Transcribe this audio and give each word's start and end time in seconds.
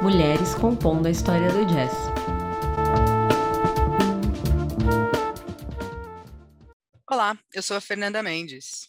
Mulheres 0.00 0.54
compondo 0.54 1.06
a 1.06 1.10
história 1.10 1.48
do 1.52 1.66
jazz. 1.66 1.92
Olá, 7.10 7.36
eu 7.52 7.60
sou 7.60 7.76
a 7.76 7.80
Fernanda 7.80 8.22
Mendes. 8.22 8.88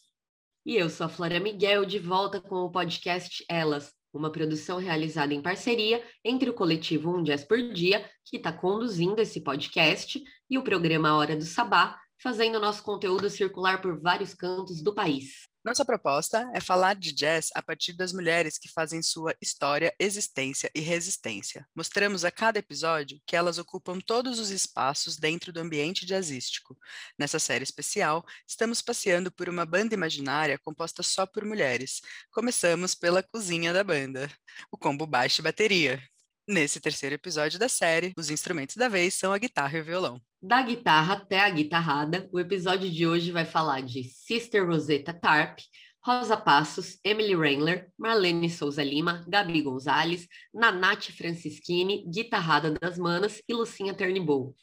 E 0.64 0.76
eu 0.76 0.88
sou 0.88 1.08
a 1.08 1.10
Flora 1.10 1.40
Miguel, 1.40 1.84
de 1.84 1.98
volta 1.98 2.40
com 2.40 2.58
o 2.58 2.72
podcast 2.72 3.44
Elas, 3.50 3.92
uma 4.14 4.32
produção 4.32 4.78
realizada 4.78 5.34
em 5.34 5.42
parceria 5.42 6.06
entre 6.24 6.48
o 6.48 6.54
coletivo 6.54 7.10
Um 7.10 7.24
Jazz 7.24 7.44
por 7.44 7.58
Dia, 7.74 8.08
que 8.24 8.38
está 8.38 8.54
conduzindo 8.54 9.20
esse 9.20 9.42
podcast, 9.42 10.24
e 10.48 10.60
o 10.60 10.64
programa 10.64 11.18
Hora 11.18 11.36
do 11.36 11.44
Sabá, 11.44 11.98
fazendo 12.22 12.60
nosso 12.60 12.84
conteúdo 12.84 13.32
circular 13.32 13.82
por 13.82 14.00
vários 14.00 14.36
cantos 14.36 14.84
do 14.84 14.94
país. 14.94 15.49
Nossa 15.70 15.86
proposta 15.86 16.50
é 16.52 16.60
falar 16.60 16.96
de 16.96 17.12
jazz 17.12 17.52
a 17.54 17.62
partir 17.62 17.94
das 17.94 18.12
mulheres 18.12 18.58
que 18.58 18.68
fazem 18.68 19.04
sua 19.04 19.36
história, 19.40 19.94
existência 20.00 20.72
e 20.74 20.80
resistência. 20.80 21.64
Mostramos 21.76 22.26
a 22.26 22.32
cada 22.32 22.58
episódio 22.58 23.22
que 23.24 23.36
elas 23.36 23.60
ocupam 23.60 24.00
todos 24.00 24.40
os 24.40 24.50
espaços 24.50 25.16
dentro 25.16 25.54
do 25.54 25.60
ambiente 25.60 26.08
jazzístico. 26.08 26.76
Nessa 27.20 27.38
série 27.38 27.64
especial, 27.64 28.26
estamos 28.48 28.82
passeando 28.82 29.32
por 29.32 29.48
uma 29.48 29.64
banda 29.64 29.94
imaginária 29.94 30.58
composta 30.58 31.04
só 31.04 31.28
por 31.28 31.46
mulheres. 31.46 32.02
Começamos 32.32 32.96
pela 32.96 33.22
cozinha 33.22 33.72
da 33.72 33.84
banda, 33.84 34.28
o 34.72 34.78
combo 34.78 35.06
baixo 35.06 35.40
e 35.40 35.44
bateria. 35.44 36.02
Nesse 36.48 36.80
terceiro 36.80 37.14
episódio 37.14 37.60
da 37.60 37.70
série, 37.70 38.12
os 38.18 38.32
instrumentos 38.32 38.76
da 38.76 38.90
vez 38.90 39.14
são 39.14 39.32
a 39.32 39.38
guitarra 39.38 39.78
e 39.78 39.82
o 39.82 39.86
violão. 39.86 40.20
Da 40.42 40.62
guitarra 40.62 41.16
até 41.16 41.42
a 41.42 41.50
guitarrada, 41.50 42.30
o 42.32 42.40
episódio 42.40 42.90
de 42.90 43.06
hoje 43.06 43.30
vai 43.30 43.44
falar 43.44 43.82
de 43.82 44.06
Sister 44.06 44.66
Rosetta 44.66 45.14
Tarp, 45.14 45.60
Rosa 46.02 46.38
Passos, 46.38 46.98
Emily 47.04 47.36
Rainler, 47.36 47.92
Marlene 47.98 48.50
Souza 48.50 48.82
Lima, 48.82 49.26
Gabi 49.28 49.62
Gonzalez, 49.62 50.28
Nanate 50.54 51.12
Francischini, 51.12 52.06
Guitarrada 52.10 52.72
das 52.72 52.98
Manas 52.98 53.42
e 53.50 53.54
Lucinha 53.54 53.94
Turnbull. 53.94 54.56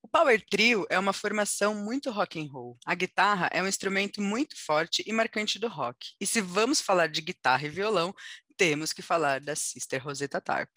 O 0.00 0.08
Power 0.08 0.40
Trio 0.48 0.86
é 0.88 0.96
uma 0.96 1.12
formação 1.12 1.74
muito 1.74 2.12
rock 2.12 2.40
and 2.40 2.48
roll. 2.48 2.78
A 2.86 2.94
guitarra 2.94 3.50
é 3.52 3.60
um 3.60 3.66
instrumento 3.66 4.22
muito 4.22 4.54
forte 4.56 5.02
e 5.04 5.12
marcante 5.12 5.58
do 5.58 5.66
rock. 5.66 6.14
E 6.20 6.24
se 6.24 6.40
vamos 6.40 6.80
falar 6.80 7.08
de 7.08 7.20
guitarra 7.20 7.66
e 7.66 7.68
violão, 7.68 8.14
temos 8.56 8.92
que 8.92 9.02
falar 9.02 9.40
da 9.40 9.54
Sister 9.54 10.02
Rosetta 10.02 10.40
Tarp. 10.40 10.70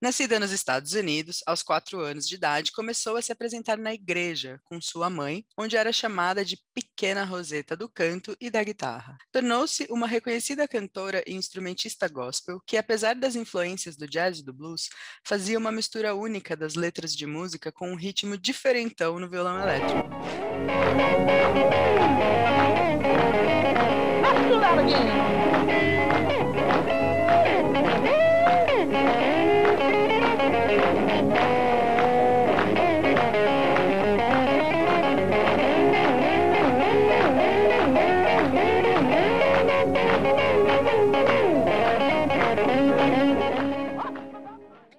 Nascida 0.00 0.40
nos 0.40 0.50
Estados 0.50 0.92
Unidos, 0.92 1.42
aos 1.46 1.62
quatro 1.62 2.00
anos 2.00 2.28
de 2.28 2.34
idade, 2.34 2.72
começou 2.72 3.16
a 3.16 3.22
se 3.22 3.32
apresentar 3.32 3.78
na 3.78 3.94
igreja 3.94 4.60
com 4.64 4.80
sua 4.80 5.08
mãe, 5.08 5.44
onde 5.56 5.76
era 5.76 5.92
chamada 5.92 6.44
de 6.44 6.58
Pequena 6.74 7.24
Rosetta 7.24 7.76
do 7.76 7.88
canto 7.88 8.36
e 8.40 8.50
da 8.50 8.62
guitarra. 8.62 9.16
Tornou-se 9.30 9.86
uma 9.90 10.06
reconhecida 10.06 10.66
cantora 10.66 11.22
e 11.26 11.34
instrumentista 11.34 12.08
gospel 12.08 12.60
que, 12.66 12.76
apesar 12.76 13.14
das 13.14 13.36
influências 13.36 13.96
do 13.96 14.06
jazz 14.06 14.40
e 14.40 14.44
do 14.44 14.52
blues, 14.52 14.88
fazia 15.24 15.58
uma 15.58 15.72
mistura 15.72 16.14
única 16.14 16.56
das 16.56 16.74
letras 16.74 17.14
de 17.14 17.26
música 17.26 17.70
com 17.70 17.90
um 17.90 17.96
ritmo 17.96 18.36
diferentão 18.36 19.18
no 19.18 19.28
violão 19.28 19.60
elétrico. 19.60 20.08
Let's 24.22 24.48
do 24.48 24.60
that 24.60 24.78
again. 24.78 26.01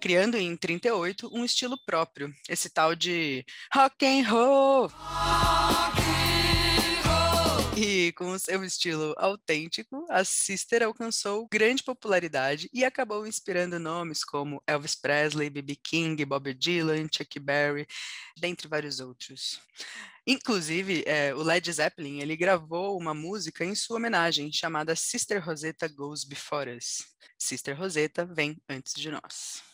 Criando 0.03 0.35
em 0.35 0.53
38 0.57 1.29
um 1.31 1.45
estilo 1.45 1.77
próprio, 1.85 2.35
esse 2.49 2.69
tal 2.69 2.93
de 2.93 3.45
rock 3.73 4.05
and 4.05 4.29
roll. 4.29 4.91
E 7.77 8.11
com 8.11 8.31
o 8.31 8.37
seu 8.37 8.65
estilo 8.65 9.15
autêntico, 9.17 10.05
a 10.09 10.25
Sister 10.25 10.83
alcançou 10.83 11.47
grande 11.49 11.81
popularidade 11.81 12.69
e 12.73 12.83
acabou 12.83 13.25
inspirando 13.25 13.79
nomes 13.79 14.25
como 14.25 14.61
Elvis 14.67 14.93
Presley, 14.93 15.49
B.B. 15.49 15.77
King, 15.81 16.25
Bob 16.25 16.53
Dylan, 16.53 17.07
Chuck 17.09 17.39
Berry, 17.39 17.87
dentre 18.37 18.67
vários 18.67 18.99
outros. 18.99 19.61
Inclusive, 20.27 21.05
é, 21.07 21.33
o 21.33 21.41
Led 21.41 21.71
Zeppelin 21.71 22.19
ele 22.19 22.35
gravou 22.35 22.99
uma 22.99 23.13
música 23.13 23.63
em 23.63 23.73
sua 23.73 23.95
homenagem 23.95 24.51
chamada 24.51 24.97
Sister 24.97 25.41
Rosetta 25.41 25.87
Goes 25.87 26.25
Before 26.25 26.75
Us. 26.75 27.05
Sister 27.39 27.79
Rosetta 27.79 28.25
vem 28.25 28.57
antes 28.67 28.93
de 28.95 29.09
nós. 29.09 29.72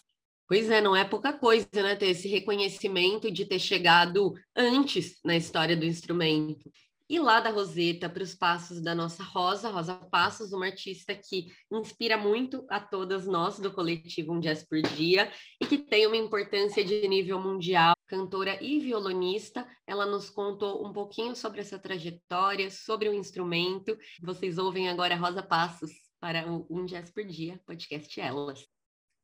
Pois 0.50 0.68
é, 0.72 0.82
não 0.82 0.96
é 0.96 1.06
pouca 1.06 1.32
coisa, 1.32 1.68
né? 1.76 1.96
Ter 1.96 2.08
esse 2.08 2.28
reconhecimento 2.28 3.30
de 3.30 3.46
ter 3.46 3.60
chegado 3.60 4.34
antes 4.58 5.20
na 5.24 5.38
história 5.38 5.78
do 5.78 5.86
instrumento. 5.86 6.72
E 7.08 7.20
lá 7.20 7.40
da 7.40 7.52
Roseta 7.52 8.10
para 8.10 8.24
os 8.24 8.34
passos 8.34 8.82
da 8.82 8.96
nossa 8.96 9.22
Rosa, 9.22 9.70
Rosa 9.70 9.94
Passos, 10.12 10.52
uma 10.52 10.66
artista 10.66 11.14
que 11.14 11.54
inspira 11.72 12.18
muito 12.18 12.66
a 12.68 12.80
todas 12.80 13.28
nós 13.28 13.60
do 13.60 13.72
coletivo 13.72 14.34
Um 14.34 14.40
Jazz 14.40 14.68
por 14.68 14.82
Dia 14.82 15.32
e 15.62 15.68
que 15.68 15.78
tem 15.78 16.08
uma 16.08 16.18
importância 16.18 16.84
de 16.84 17.08
nível 17.08 17.40
mundial. 17.40 17.94
Cantora 18.08 18.58
e 18.60 18.80
violonista, 18.80 19.68
ela 19.86 20.08
nos 20.08 20.32
contou 20.32 20.84
um 20.84 20.92
pouquinho 20.92 21.36
sobre 21.36 21.62
essa 21.62 21.78
trajetória, 21.78 22.72
sobre 22.72 23.08
o 23.08 23.14
instrumento. 23.14 23.96
Vocês 24.20 24.58
ouvem 24.58 24.90
agora 24.90 25.16
Rosa 25.16 25.44
Passos 25.44 25.92
para 26.20 26.52
o 26.52 26.66
Um 26.72 26.86
Jazz 26.86 27.12
por 27.12 27.24
Dia, 27.24 27.62
podcast 27.68 28.20
Elas. 28.20 28.79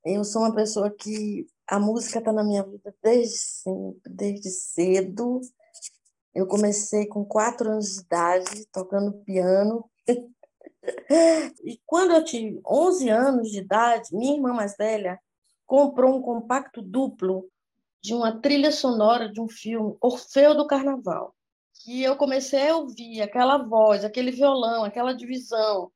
Eu 0.06 0.24
sou 0.24 0.44
uma 0.44 0.54
pessoa 0.54 0.92
que 0.92 1.48
a 1.68 1.80
música 1.80 2.20
está 2.20 2.32
na 2.32 2.44
minha 2.44 2.62
vida 2.62 2.96
desde 3.02 3.40
sempre, 3.40 4.02
desde 4.08 4.52
cedo. 4.52 5.42
Eu 6.32 6.46
comecei 6.46 7.08
com 7.08 7.26
quatro 7.26 7.72
anos 7.72 7.96
de 7.96 8.02
idade, 8.02 8.68
tocando 8.72 9.24
piano. 9.24 9.90
e 11.66 11.82
quando 11.88 12.14
eu 12.14 12.24
tive 12.24 12.62
11 12.64 13.10
anos 13.10 13.50
de 13.50 13.62
idade, 13.62 14.16
minha 14.16 14.36
irmã 14.36 14.54
mais 14.54 14.78
velha 14.78 15.20
comprou 15.66 16.16
um 16.16 16.22
compacto 16.22 16.84
duplo 16.84 17.50
de 18.00 18.14
uma 18.14 18.40
trilha 18.40 18.72
sonora 18.72 19.28
de 19.28 19.42
um 19.42 19.50
filme, 19.50 19.98
Orfeu 20.00 20.54
do 20.54 20.68
Carnaval. 20.68 21.34
E 21.88 22.04
eu 22.04 22.16
comecei 22.16 22.70
a 22.70 22.78
ouvir 22.78 23.24
aquela 23.24 23.58
voz, 23.58 24.06
aquele 24.06 24.30
violão, 24.30 24.84
aquela 24.84 25.14
divisão, 25.14 25.92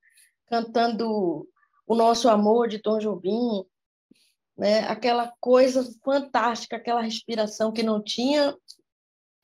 cantando 0.48 1.48
O 1.86 1.94
Nosso 1.94 2.28
Amor, 2.28 2.68
de 2.68 2.80
Tom 2.80 2.98
Jobim, 2.98 3.64
né? 4.60 4.80
aquela 4.90 5.34
coisa 5.40 5.90
fantástica, 6.04 6.76
aquela 6.76 7.02
respiração 7.02 7.72
que 7.72 7.82
não 7.82 8.04
tinha 8.04 8.54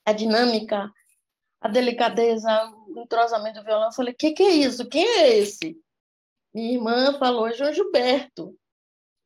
a 0.06 0.12
dinâmica, 0.12 0.92
a 1.62 1.70
delicadeza, 1.70 2.50
o 2.90 3.00
entrosamento 3.00 3.60
do 3.60 3.66
violão. 3.66 3.88
Eu 3.88 3.94
falei, 3.94 4.14
que, 4.14 4.32
que 4.32 4.44
é 4.44 4.52
isso? 4.52 4.88
Quem 4.90 5.08
é 5.08 5.38
esse? 5.38 5.78
Minha 6.54 6.74
irmã 6.74 7.18
falou, 7.18 7.52
João 7.54 7.74
Gilberto. 7.74 8.56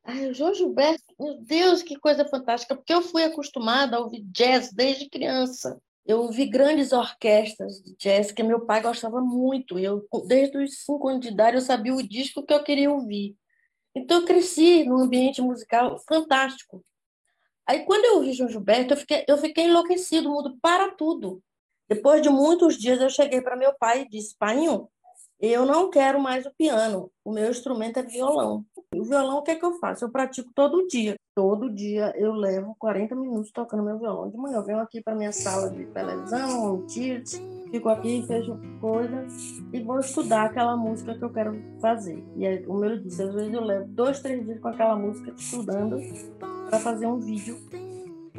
Ai, 0.04 0.32
João 0.32 0.54
Gilberto, 0.54 1.04
meu 1.18 1.42
Deus, 1.42 1.82
que 1.82 1.98
coisa 1.98 2.24
fantástica, 2.24 2.76
porque 2.76 2.94
eu 2.94 3.02
fui 3.02 3.24
acostumada 3.24 3.96
a 3.96 4.00
ouvir 4.00 4.22
jazz 4.26 4.72
desde 4.72 5.10
criança. 5.10 5.80
Eu 6.06 6.22
ouvi 6.22 6.46
grandes 6.46 6.92
orquestras 6.92 7.82
de 7.82 7.94
jazz 7.96 8.32
que 8.32 8.42
meu 8.42 8.64
pai 8.64 8.80
gostava 8.80 9.20
muito. 9.20 9.78
Eu, 9.78 10.06
desde 10.26 10.56
os 10.56 10.84
cinco 10.84 11.08
anos 11.08 11.20
de 11.20 11.28
idade, 11.28 11.56
eu 11.56 11.60
sabia 11.60 11.94
o 11.94 12.02
disco 12.02 12.44
que 12.44 12.54
eu 12.54 12.62
queria 12.62 12.90
ouvir. 12.90 13.36
Então, 13.94 14.20
eu 14.20 14.26
cresci 14.26 14.84
num 14.84 14.98
ambiente 14.98 15.42
musical 15.42 15.98
fantástico. 16.08 16.84
Aí, 17.66 17.84
quando 17.84 18.04
eu 18.04 18.16
ouvi 18.16 18.32
João 18.32 18.48
Gilberto, 18.48 18.94
eu 18.94 18.96
fiquei, 18.96 19.24
eu 19.28 19.38
fiquei 19.38 19.64
enlouquecido, 19.64 20.28
mundo 20.28 20.58
para 20.60 20.90
tudo. 20.92 21.42
Depois 21.88 22.22
de 22.22 22.28
muitos 22.28 22.76
dias, 22.76 23.00
eu 23.00 23.10
cheguei 23.10 23.40
para 23.40 23.56
meu 23.56 23.74
pai 23.78 24.02
e 24.02 24.08
disse: 24.08 24.36
Pai, 24.38 24.58
eu 25.40 25.64
não 25.64 25.88
quero 25.88 26.20
mais 26.20 26.44
o 26.44 26.54
piano, 26.54 27.10
o 27.24 27.32
meu 27.32 27.50
instrumento 27.50 27.98
é 27.98 28.02
violão. 28.02 28.64
O 28.94 29.02
violão, 29.02 29.38
o 29.38 29.42
que 29.42 29.52
é 29.52 29.56
que 29.56 29.64
eu 29.64 29.78
faço? 29.78 30.04
Eu 30.04 30.10
pratico 30.10 30.52
todo 30.54 30.86
dia. 30.86 31.16
Todo 31.34 31.72
dia 31.72 32.12
eu 32.16 32.32
levo 32.32 32.76
40 32.78 33.16
minutos 33.16 33.50
tocando 33.50 33.82
meu 33.82 33.98
violão. 33.98 34.30
De 34.30 34.36
manhã 34.36 34.56
eu 34.56 34.64
venho 34.64 34.80
aqui 34.80 35.02
para 35.02 35.14
minha 35.14 35.32
sala 35.32 35.70
de 35.70 35.86
televisão, 35.86 36.74
um 36.74 36.86
tilt, 36.86 37.36
fico 37.70 37.88
aqui, 37.88 38.24
fecho 38.26 38.58
coisa 38.80 39.26
e 39.72 39.82
vou 39.82 40.00
estudar 40.00 40.46
aquela 40.46 40.76
música 40.76 41.14
que 41.14 41.24
eu 41.24 41.30
quero 41.30 41.60
fazer. 41.80 42.22
E 42.36 42.46
aí, 42.46 42.62
como 42.62 42.84
eu 42.84 42.98
disse, 42.98 43.22
às 43.22 43.34
vezes 43.34 43.52
eu 43.52 43.64
levo 43.64 43.86
dois, 43.88 44.20
três 44.20 44.44
dias 44.44 44.60
com 44.60 44.68
aquela 44.68 44.96
música 44.96 45.32
estudando 45.36 45.98
para 46.68 46.78
fazer 46.78 47.06
um 47.06 47.18
vídeo. 47.18 47.56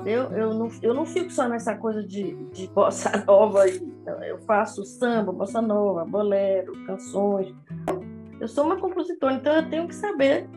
Eu, 0.05 0.23
eu, 0.31 0.53
não, 0.53 0.69
eu 0.81 0.93
não 0.93 1.05
fico 1.05 1.31
só 1.31 1.47
nessa 1.47 1.75
coisa 1.75 2.03
de, 2.03 2.33
de 2.51 2.67
bossa 2.69 3.11
nova, 3.27 3.65
eu 3.67 4.39
faço 4.47 4.83
samba, 4.83 5.31
bossa 5.31 5.61
nova, 5.61 6.03
bolero, 6.05 6.73
canções. 6.85 7.53
Eu 8.39 8.47
sou 8.47 8.65
uma 8.65 8.77
compositora, 8.77 9.35
então 9.35 9.53
eu 9.53 9.69
tenho 9.69 9.87
que 9.87 9.93
saber, 9.93 10.49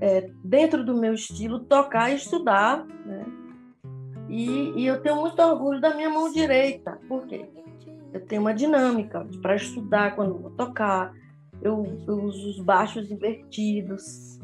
é, 0.00 0.30
dentro 0.44 0.84
do 0.84 0.94
meu 0.94 1.14
estilo, 1.14 1.60
tocar 1.64 2.12
e 2.12 2.16
estudar. 2.16 2.86
Né? 3.04 3.24
E, 4.28 4.72
e 4.76 4.86
eu 4.86 5.00
tenho 5.02 5.16
muito 5.16 5.40
orgulho 5.42 5.80
da 5.80 5.94
minha 5.94 6.10
mão 6.10 6.30
direita. 6.30 7.00
Por 7.08 7.26
quê? 7.26 7.48
Eu 8.12 8.20
tenho 8.20 8.42
uma 8.42 8.54
dinâmica 8.54 9.26
para 9.42 9.56
estudar 9.56 10.14
quando 10.14 10.38
vou 10.38 10.50
tocar. 10.50 11.12
Eu, 11.60 11.84
eu 12.06 12.22
uso 12.24 12.50
os 12.50 12.60
baixos 12.60 13.10
invertidos. 13.10 14.38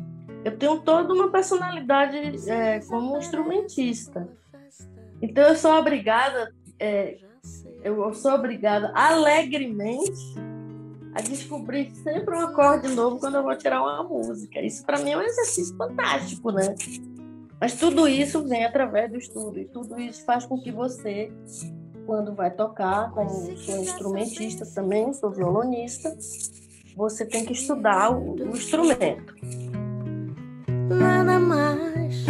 eu 0.44 0.56
tenho 0.56 0.80
toda 0.80 1.12
uma 1.12 1.30
personalidade 1.30 2.16
é, 2.50 2.80
como 2.80 3.18
instrumentista. 3.18 4.28
Então 5.20 5.44
eu 5.44 5.54
sou 5.54 5.72
obrigada, 5.72 6.52
é, 6.78 7.18
eu 7.84 8.12
sou 8.14 8.32
obrigada 8.32 8.92
alegremente 8.94 10.34
a 11.14 11.20
descobrir 11.20 11.90
sempre 11.94 12.34
um 12.34 12.40
acorde 12.40 12.88
novo 12.88 13.18
quando 13.18 13.36
eu 13.36 13.42
vou 13.42 13.56
tirar 13.56 13.82
uma 13.82 14.02
música. 14.02 14.60
Isso 14.60 14.84
para 14.84 14.98
mim 14.98 15.10
é 15.10 15.18
um 15.18 15.22
exercício 15.22 15.76
fantástico, 15.76 16.50
né? 16.50 16.74
Mas 17.60 17.76
tudo 17.76 18.08
isso 18.08 18.42
vem 18.48 18.64
através 18.64 19.10
do 19.10 19.18
estudo 19.18 19.58
e 19.60 19.64
tudo 19.66 20.00
isso 20.00 20.24
faz 20.24 20.44
com 20.44 20.60
que 20.60 20.72
você, 20.72 21.30
quando 22.06 22.34
vai 22.34 22.50
tocar, 22.50 23.10
como 23.12 23.30
sou 23.56 23.78
instrumentista 23.78 24.66
também, 24.66 25.12
sou 25.12 25.30
violonista, 25.30 26.16
você 26.96 27.24
tem 27.24 27.44
que 27.44 27.52
estudar 27.52 28.10
o, 28.10 28.34
o 28.34 28.48
instrumento. 28.50 29.34
Nada 30.88 31.38
mais 31.38 32.24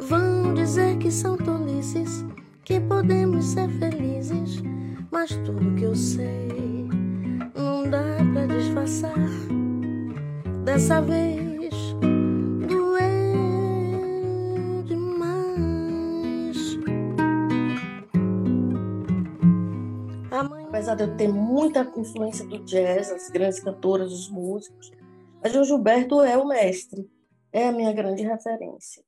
vão 0.00 0.54
dizer 0.54 0.98
que 0.98 1.10
são 1.10 1.36
tolices, 1.36 2.24
que 2.64 2.80
podemos 2.80 3.44
ser 3.46 3.68
felizes, 3.78 4.62
mas 5.10 5.30
tudo 5.44 5.74
que 5.74 5.84
eu 5.84 5.94
sei 5.94 6.88
não 7.54 7.88
dá 7.88 8.16
para 8.32 8.46
disfarçar. 8.46 9.14
Dessa 10.64 11.00
vez 11.00 11.45
Apesar 20.86 21.04
de 21.04 21.10
eu 21.10 21.16
ter 21.16 21.28
muita 21.28 21.80
influência 21.96 22.46
do 22.46 22.64
jazz, 22.64 23.10
as 23.10 23.28
grandes 23.28 23.58
cantoras, 23.58 24.12
os 24.12 24.28
músicos, 24.28 24.92
mas 25.42 25.56
o 25.56 25.64
Gilberto 25.64 26.22
é 26.22 26.38
o 26.38 26.46
mestre, 26.46 27.10
é 27.50 27.66
a 27.66 27.72
minha 27.72 27.92
grande 27.92 28.22
referência. 28.22 29.02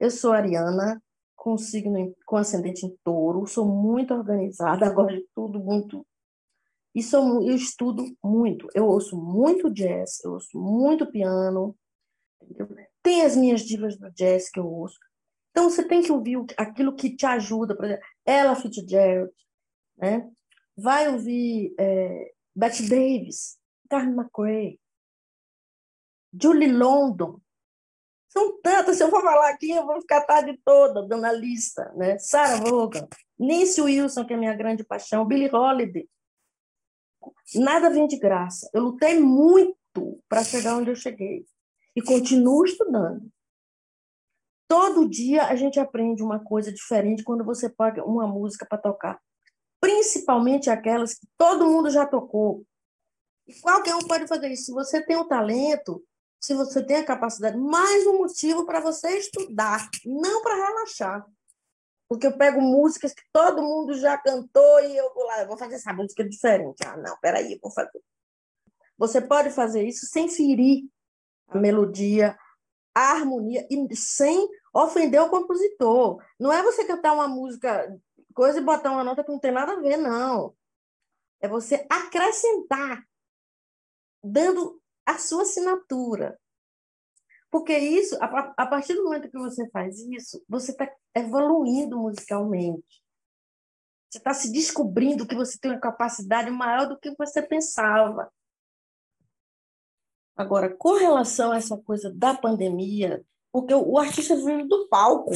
Eu 0.00 0.10
sou 0.10 0.32
ariana, 0.32 0.98
com 1.36 1.58
signo 1.58 2.16
com 2.24 2.38
ascendente 2.38 2.86
em 2.86 2.96
touro, 3.04 3.46
sou 3.46 3.66
muito 3.66 4.14
organizada, 4.14 4.88
gosto 4.94 5.14
de 5.14 5.26
tudo 5.34 5.60
muito 5.60 6.06
isso 6.94 7.16
eu 7.16 7.54
estudo 7.54 8.04
muito. 8.22 8.68
Eu 8.74 8.86
ouço 8.86 9.16
muito 9.16 9.70
jazz, 9.70 10.22
eu 10.24 10.32
ouço 10.32 10.58
muito 10.58 11.10
piano. 11.10 11.74
Tem 13.02 13.22
as 13.22 13.36
minhas 13.36 13.60
divas 13.62 13.98
do 13.98 14.10
jazz 14.10 14.50
que 14.50 14.60
eu 14.60 14.66
ouço. 14.66 14.98
Então 15.50 15.68
você 15.68 15.86
tem 15.86 16.02
que 16.02 16.12
ouvir 16.12 16.38
aquilo 16.56 16.94
que 16.94 17.14
te 17.14 17.26
ajuda, 17.26 17.74
por 17.74 17.84
exemplo, 17.84 18.04
Ella 18.26 18.54
Fitzgerald, 18.54 19.32
né? 19.96 20.30
Vai 20.76 21.08
ouvir 21.08 21.74
é, 21.78 22.32
Bette 22.54 22.88
Davis, 22.88 23.58
Carmen 23.88 24.16
McRae, 24.16 24.80
Julie 26.32 26.72
London. 26.72 27.38
São 28.28 28.60
tantas, 28.62 28.96
se 28.96 29.02
eu 29.02 29.10
for 29.10 29.22
falar 29.22 29.50
aqui, 29.50 29.70
eu 29.70 29.86
vou 29.86 30.00
ficar 30.00 30.18
a 30.18 30.24
tarde 30.24 30.58
toda 30.64 31.06
dando 31.06 31.26
a 31.26 31.32
lista, 31.32 31.92
né? 31.94 32.18
Sarah 32.18 32.56
Vaughan, 32.56 33.06
Nancy 33.38 33.82
Wilson, 33.82 34.24
que 34.24 34.32
é 34.32 34.36
minha 34.36 34.54
grande 34.54 34.82
paixão, 34.82 35.26
Billie 35.26 35.54
Holiday, 35.54 36.08
Nada 37.54 37.90
vem 37.90 38.06
de 38.06 38.18
graça. 38.18 38.68
Eu 38.72 38.82
lutei 38.82 39.20
muito 39.20 39.76
para 40.28 40.42
chegar 40.42 40.76
onde 40.76 40.90
eu 40.90 40.96
cheguei 40.96 41.44
e 41.94 42.02
continuo 42.02 42.64
estudando. 42.64 43.30
Todo 44.66 45.08
dia 45.08 45.46
a 45.46 45.54
gente 45.54 45.78
aprende 45.78 46.22
uma 46.22 46.42
coisa 46.42 46.72
diferente 46.72 47.22
quando 47.22 47.44
você 47.44 47.68
paga 47.68 48.04
uma 48.04 48.26
música 48.26 48.64
para 48.64 48.78
tocar, 48.78 49.20
principalmente 49.82 50.70
aquelas 50.70 51.14
que 51.14 51.26
todo 51.36 51.66
mundo 51.66 51.90
já 51.90 52.06
tocou. 52.06 52.64
E 53.46 53.52
qualquer 53.60 53.94
um 53.96 54.06
pode 54.06 54.26
fazer 54.26 54.48
isso. 54.48 54.66
Se 54.66 54.72
você 54.72 55.04
tem 55.04 55.16
o 55.16 55.26
talento, 55.26 56.02
se 56.40 56.54
você 56.54 56.82
tem 56.82 56.96
a 56.96 57.04
capacidade, 57.04 57.58
mais 57.58 58.06
um 58.06 58.18
motivo 58.18 58.64
para 58.64 58.80
você 58.80 59.18
estudar, 59.18 59.90
não 60.06 60.40
para 60.42 60.54
relaxar 60.54 61.26
porque 62.12 62.26
eu 62.26 62.36
pego 62.36 62.60
músicas 62.60 63.14
que 63.14 63.22
todo 63.32 63.62
mundo 63.62 63.94
já 63.94 64.18
cantou 64.18 64.80
e 64.80 64.94
eu 64.94 65.14
vou 65.14 65.24
lá, 65.24 65.40
eu 65.40 65.48
vou 65.48 65.56
fazer 65.56 65.76
essa 65.76 65.94
música 65.94 66.22
diferente. 66.22 66.84
Ah, 66.84 66.94
não, 66.94 67.16
peraí, 67.22 67.54
eu 67.54 67.58
vou 67.58 67.70
fazer. 67.70 68.02
Você 68.98 69.18
pode 69.18 69.48
fazer 69.48 69.82
isso 69.82 70.04
sem 70.04 70.28
ferir 70.28 70.84
a 71.48 71.58
melodia, 71.58 72.36
a 72.94 73.12
harmonia 73.12 73.66
e 73.70 73.96
sem 73.96 74.46
ofender 74.74 75.22
o 75.22 75.30
compositor. 75.30 76.22
Não 76.38 76.52
é 76.52 76.62
você 76.62 76.84
cantar 76.84 77.14
uma 77.14 77.26
música, 77.26 77.98
coisa 78.32 78.58
e 78.58 78.64
botar 78.64 78.90
uma 78.90 79.04
nota 79.04 79.22
que 79.22 79.30
não 79.30 79.38
tem 79.38 79.52
nada 79.52 79.72
a 79.72 79.80
ver, 79.80 79.96
não. 79.96 80.54
É 81.40 81.48
você 81.48 81.86
acrescentar, 81.90 83.06
dando 84.22 84.80
a 85.06 85.18
sua 85.18 85.42
assinatura. 85.42 86.38
Porque 87.50 87.76
isso, 87.76 88.16
a, 88.16 88.54
a 88.56 88.66
partir 88.66 88.94
do 88.94 89.04
momento 89.04 89.30
que 89.30 89.38
você 89.38 89.68
faz 89.70 89.98
isso, 89.98 90.42
você 90.48 90.72
está 90.72 90.90
evoluindo 91.14 91.98
musicalmente. 91.98 93.02
Você 94.08 94.18
está 94.18 94.32
se 94.34 94.52
descobrindo 94.52 95.26
que 95.26 95.34
você 95.34 95.58
tem 95.58 95.70
uma 95.70 95.80
capacidade 95.80 96.50
maior 96.50 96.86
do 96.88 96.98
que 96.98 97.14
você 97.16 97.42
pensava. 97.42 98.32
Agora, 100.36 100.74
com 100.74 100.94
relação 100.94 101.52
a 101.52 101.56
essa 101.56 101.76
coisa 101.78 102.12
da 102.12 102.34
pandemia, 102.34 103.24
porque 103.50 103.74
o, 103.74 103.98
artista 103.98 104.34
vive 104.34 104.66
do 104.66 104.88
palco, 104.88 105.30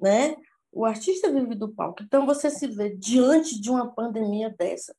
né? 0.00 0.36
O 0.72 0.84
artista 0.84 1.32
vive 1.32 1.54
do 1.54 1.72
palco. 1.72 2.02
Então, 2.02 2.26
você 2.26 2.50
se 2.50 2.66
vê 2.66 2.90
diante 2.90 3.60
de 3.60 3.70
uma 3.70 3.92
pandemia 3.92 4.50
dessa. 4.50 4.94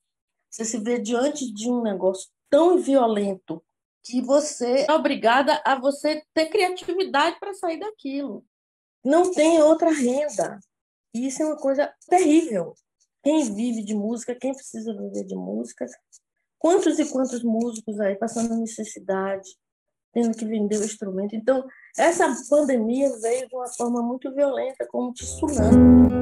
Você 0.49 0.65
se 0.65 0.79
vê 0.79 0.99
diante 0.99 1.51
de 1.53 1.69
um 1.69 1.81
negócio 1.81 2.29
tão 2.49 2.77
violento 2.79 3.63
que 4.03 4.21
você 4.21 4.85
é 4.87 4.91
obrigada 4.91 5.61
a 5.65 5.79
você 5.79 6.23
ter 6.33 6.47
criatividade 6.47 7.39
para 7.39 7.53
sair 7.53 7.79
daquilo. 7.79 8.43
Não 9.03 9.31
tem 9.31 9.61
outra 9.61 9.91
renda. 9.91 10.59
Isso 11.13 11.43
é 11.43 11.45
uma 11.45 11.57
coisa 11.57 11.93
terrível. 12.07 12.73
Quem 13.23 13.53
vive 13.53 13.83
de 13.83 13.93
música, 13.93 14.35
quem 14.35 14.53
precisa 14.53 14.93
viver 14.93 15.25
de 15.25 15.35
música, 15.35 15.85
quantos 16.57 16.97
e 16.99 17.09
quantos 17.11 17.43
músicos 17.43 17.99
aí 17.99 18.15
passando 18.15 18.55
necessidade, 18.57 19.49
tendo 20.13 20.37
que 20.37 20.45
vender 20.45 20.79
o 20.79 20.85
instrumento. 20.85 21.35
Então, 21.35 21.65
essa 21.97 22.33
pandemia 22.49 23.09
veio 23.21 23.47
de 23.47 23.55
uma 23.55 23.67
forma 23.67 24.01
muito 24.01 24.33
violenta, 24.33 24.87
como 24.87 25.09
um 25.09 25.13
tsunami. 25.13 26.19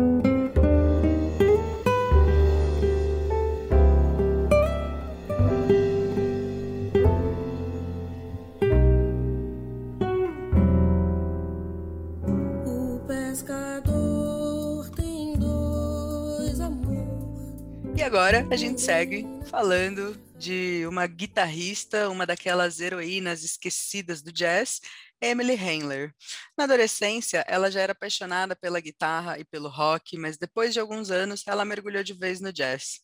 agora 18.07 18.47
a 18.49 18.55
gente 18.55 18.79
segue 18.79 19.27
falando 19.43 20.17
de 20.37 20.85
uma 20.87 21.07
guitarrista, 21.07 22.09
uma 22.09 22.25
daquelas 22.25 22.79
heroínas 22.79 23.43
esquecidas 23.43 24.21
do 24.21 24.31
jazz, 24.31 24.79
Emily 25.19 25.55
Handler. 25.55 26.13
Na 26.55 26.65
adolescência, 26.65 27.43
ela 27.47 27.71
já 27.71 27.81
era 27.81 27.93
apaixonada 27.93 28.55
pela 28.55 28.79
guitarra 28.79 29.39
e 29.39 29.43
pelo 29.43 29.67
rock, 29.67 30.15
mas 30.17 30.37
depois 30.37 30.73
de 30.73 30.79
alguns 30.79 31.09
anos, 31.09 31.43
ela 31.47 31.65
mergulhou 31.65 32.03
de 32.03 32.13
vez 32.13 32.39
no 32.39 32.53
jazz. 32.53 32.99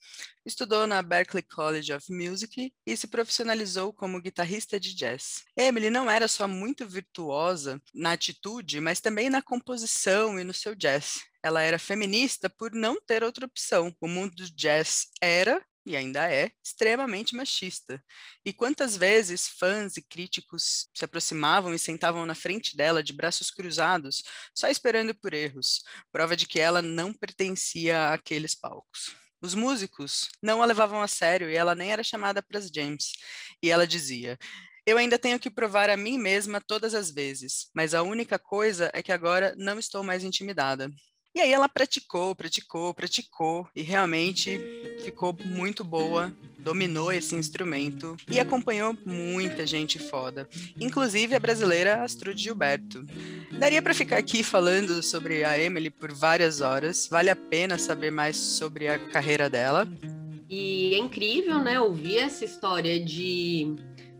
Estudou 0.45 0.85
na 0.85 1.01
Berklee 1.01 1.41
College 1.41 1.91
of 1.93 2.05
Music 2.13 2.71
e 2.85 2.97
se 2.97 3.07
profissionalizou 3.07 3.91
como 3.91 4.21
guitarrista 4.21 4.79
de 4.79 4.93
jazz. 4.93 5.43
Emily 5.57 5.89
não 5.89 6.11
era 6.11 6.27
só 6.27 6.47
muito 6.47 6.87
virtuosa 6.87 7.81
na 7.93 8.11
atitude, 8.11 8.79
mas 8.79 9.01
também 9.01 9.29
na 9.29 9.41
composição 9.41 10.39
e 10.39 10.43
no 10.43 10.53
seu 10.53 10.75
jazz. 10.75 11.21
Ela 11.41 11.63
era 11.63 11.79
feminista 11.79 12.47
por 12.47 12.71
não 12.71 13.01
ter 13.01 13.23
outra 13.23 13.45
opção. 13.45 13.93
O 13.99 14.07
mundo 14.07 14.35
do 14.35 14.55
jazz 14.55 15.07
era 15.19 15.61
e 15.85 15.95
ainda 15.95 16.31
é, 16.31 16.51
extremamente 16.63 17.35
machista. 17.35 18.03
E 18.45 18.53
quantas 18.53 18.95
vezes 18.95 19.47
fãs 19.47 19.97
e 19.97 20.01
críticos 20.01 20.89
se 20.93 21.05
aproximavam 21.05 21.73
e 21.73 21.79
sentavam 21.79 22.25
na 22.25 22.35
frente 22.35 22.75
dela 22.77 23.03
de 23.03 23.13
braços 23.13 23.51
cruzados, 23.51 24.23
só 24.53 24.67
esperando 24.67 25.13
por 25.13 25.33
erros, 25.33 25.83
prova 26.11 26.35
de 26.35 26.47
que 26.47 26.59
ela 26.59 26.81
não 26.81 27.13
pertencia 27.13 28.13
àqueles 28.13 28.55
palcos. 28.55 29.15
Os 29.41 29.53
músicos 29.53 30.29
não 30.41 30.63
a 30.63 30.65
levavam 30.65 31.01
a 31.01 31.07
sério 31.07 31.49
e 31.49 31.55
ela 31.55 31.75
nem 31.75 31.91
era 31.91 32.03
chamada 32.03 32.41
para 32.41 32.57
as 32.59 32.69
jams. 32.69 33.11
E 33.61 33.69
ela 33.69 33.85
dizia: 33.85 34.37
eu 34.85 34.97
ainda 34.97 35.17
tenho 35.17 35.39
que 35.39 35.49
provar 35.49 35.89
a 35.89 35.95
mim 35.95 36.17
mesma 36.17 36.59
todas 36.59 36.93
as 36.93 37.09
vezes, 37.09 37.69
mas 37.73 37.93
a 37.93 38.03
única 38.03 38.37
coisa 38.37 38.91
é 38.93 39.01
que 39.01 39.13
agora 39.13 39.55
não 39.57 39.79
estou 39.79 40.03
mais 40.03 40.25
intimidada. 40.25 40.89
E 41.35 41.41
aí 41.41 41.51
ela 41.51 41.67
praticou, 41.67 42.35
praticou, 42.35 42.93
praticou 42.93 43.67
e 43.75 43.81
realmente 43.81 44.59
ficou 45.03 45.35
muito 45.43 45.83
boa, 45.83 46.31
dominou 46.59 47.11
esse 47.11 47.35
instrumento 47.35 48.15
e 48.29 48.39
acompanhou 48.39 48.95
muita 49.03 49.65
gente 49.65 49.97
foda, 49.97 50.47
inclusive 50.79 51.33
a 51.33 51.39
brasileira 51.39 52.03
Astrude 52.03 52.43
Gilberto. 52.43 53.03
Daria 53.57 53.81
para 53.81 53.95
ficar 53.95 54.17
aqui 54.17 54.43
falando 54.43 55.01
sobre 55.01 55.43
a 55.43 55.57
Emily 55.57 55.89
por 55.89 56.13
várias 56.13 56.61
horas, 56.61 57.07
vale 57.09 57.31
a 57.31 57.35
pena 57.35 57.79
saber 57.79 58.11
mais 58.11 58.37
sobre 58.37 58.87
a 58.87 58.99
carreira 58.99 59.49
dela. 59.49 59.87
E 60.47 60.93
é 60.93 60.99
incrível, 60.99 61.57
né, 61.63 61.79
ouvir 61.79 62.19
essa 62.19 62.45
história 62.45 63.03
de 63.03 63.75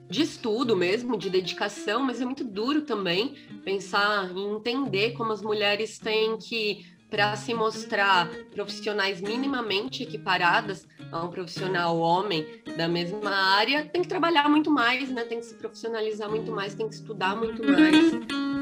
de 0.10 0.22
estudo 0.22 0.76
mesmo, 0.76 1.18
de 1.18 1.28
dedicação, 1.28 2.04
mas 2.04 2.22
é 2.22 2.26
muito 2.26 2.44
duro 2.44 2.84
também 2.84 3.34
pensar 3.64 4.30
em 4.32 4.56
entender 4.56 5.14
como 5.14 5.32
as 5.32 5.42
mulheres 5.42 5.98
têm 5.98 6.38
que 6.38 6.86
para 7.14 7.36
se 7.36 7.54
mostrar 7.54 8.28
profissionais 8.56 9.22
minimamente 9.22 10.02
equiparadas 10.02 10.88
a 11.12 11.24
um 11.24 11.30
profissional 11.30 11.96
homem 12.00 12.44
da 12.76 12.88
mesma 12.88 13.30
área, 13.30 13.86
tem 13.86 14.02
que 14.02 14.08
trabalhar 14.08 14.50
muito 14.50 14.72
mais, 14.72 15.12
né? 15.12 15.24
Tem 15.24 15.40
que 15.40 15.46
se 15.46 15.54
profissionalizar 15.54 16.28
muito 16.28 16.52
mais, 16.52 16.74
tem 16.74 16.90
que 16.90 16.96
estudar 16.96 17.36
muito 17.36 17.64
mais. 17.64 18.53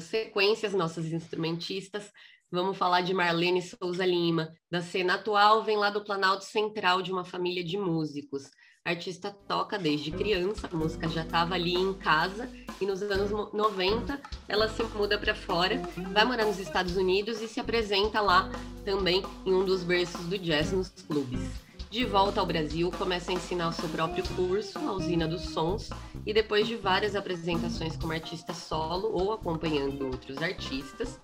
Sequência, 0.00 0.66
as 0.66 0.74
nossas 0.74 1.06
instrumentistas. 1.06 2.10
Vamos 2.50 2.76
falar 2.76 3.02
de 3.02 3.14
Marlene 3.14 3.62
Souza 3.62 4.04
Lima, 4.04 4.52
da 4.70 4.82
cena 4.82 5.14
atual, 5.14 5.62
vem 5.62 5.76
lá 5.76 5.88
do 5.88 6.04
Planalto 6.04 6.44
Central 6.44 7.00
de 7.00 7.12
uma 7.12 7.24
família 7.24 7.62
de 7.62 7.78
músicos. 7.78 8.50
A 8.84 8.90
artista 8.90 9.30
toca 9.30 9.78
desde 9.78 10.10
criança, 10.10 10.68
a 10.72 10.76
música 10.76 11.08
já 11.08 11.22
estava 11.22 11.54
ali 11.54 11.74
em 11.74 11.94
casa 11.94 12.50
e 12.80 12.86
nos 12.86 13.02
anos 13.02 13.30
90 13.52 14.20
ela 14.48 14.68
se 14.68 14.82
muda 14.82 15.18
para 15.18 15.34
fora, 15.34 15.80
vai 16.12 16.24
morar 16.24 16.46
nos 16.46 16.58
Estados 16.58 16.96
Unidos 16.96 17.40
e 17.42 17.46
se 17.46 17.60
apresenta 17.60 18.20
lá 18.20 18.50
também 18.84 19.22
em 19.44 19.52
um 19.52 19.64
dos 19.64 19.84
berços 19.84 20.26
do 20.26 20.38
jazz 20.38 20.72
nos 20.72 20.88
clubes. 20.88 21.69
De 21.90 22.04
volta 22.04 22.38
ao 22.38 22.46
Brasil, 22.46 22.88
começa 22.96 23.32
a 23.32 23.34
ensinar 23.34 23.66
o 23.66 23.72
seu 23.72 23.88
próprio 23.88 24.22
curso, 24.36 24.78
a 24.78 24.92
Usina 24.92 25.26
dos 25.26 25.42
Sons, 25.46 25.90
e 26.24 26.32
depois 26.32 26.68
de 26.68 26.76
várias 26.76 27.16
apresentações 27.16 27.96
como 27.96 28.12
artista 28.12 28.54
solo 28.54 29.10
ou 29.12 29.32
acompanhando 29.32 30.06
outros 30.06 30.40
artistas, 30.40 31.18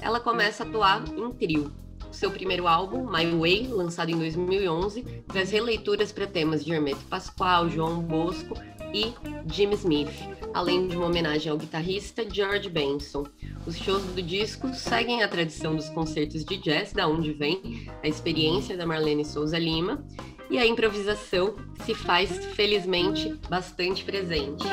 ela 0.00 0.20
começa 0.20 0.62
a 0.62 0.66
atuar 0.68 1.02
em 1.08 1.32
trio. 1.32 1.85
Seu 2.16 2.30
primeiro 2.30 2.66
álbum, 2.66 3.04
My 3.04 3.26
Way, 3.26 3.66
lançado 3.66 4.10
em 4.10 4.16
2011, 4.16 5.02
traz 5.28 5.50
releituras 5.50 6.10
para 6.12 6.26
temas 6.26 6.64
de 6.64 6.72
Hermeto 6.72 7.04
Pascoal, 7.10 7.68
João 7.68 8.00
Bosco 8.00 8.54
e 8.94 9.12
Jim 9.52 9.70
Smith, 9.72 10.08
além 10.54 10.88
de 10.88 10.96
uma 10.96 11.08
homenagem 11.08 11.52
ao 11.52 11.58
guitarrista 11.58 12.24
George 12.26 12.70
Benson. 12.70 13.26
Os 13.66 13.76
shows 13.76 14.02
do 14.02 14.22
disco 14.22 14.72
seguem 14.72 15.22
a 15.22 15.28
tradição 15.28 15.76
dos 15.76 15.90
concertos 15.90 16.42
de 16.42 16.56
jazz, 16.56 16.94
da 16.94 17.06
onde 17.06 17.34
vem 17.34 17.86
a 18.02 18.08
experiência 18.08 18.78
da 18.78 18.86
Marlene 18.86 19.22
Souza 19.22 19.58
Lima, 19.58 20.02
e 20.48 20.56
a 20.56 20.66
improvisação 20.66 21.54
se 21.84 21.94
faz, 21.94 22.46
felizmente, 22.54 23.38
bastante 23.50 24.02
presente. 24.02 24.64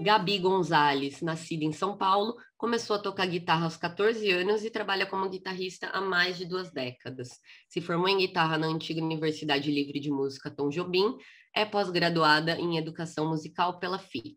Gabi 0.00 0.38
Gonzalez, 0.38 1.20
nascida 1.20 1.62
em 1.62 1.72
São 1.72 1.94
Paulo, 1.94 2.34
começou 2.56 2.96
a 2.96 2.98
tocar 2.98 3.26
guitarra 3.26 3.64
aos 3.64 3.76
14 3.76 4.30
anos 4.30 4.64
e 4.64 4.70
trabalha 4.70 5.04
como 5.04 5.28
guitarrista 5.28 5.88
há 5.88 6.00
mais 6.00 6.38
de 6.38 6.46
duas 6.46 6.72
décadas. 6.72 7.38
Se 7.68 7.82
formou 7.82 8.08
em 8.08 8.16
guitarra 8.16 8.56
na 8.56 8.66
antiga 8.66 9.04
Universidade 9.04 9.70
Livre 9.70 10.00
de 10.00 10.10
Música 10.10 10.50
Tom 10.50 10.70
Jobim, 10.70 11.18
é 11.54 11.66
pós-graduada 11.66 12.58
em 12.58 12.78
Educação 12.78 13.28
Musical 13.28 13.78
pela 13.78 13.98
FIC. 13.98 14.36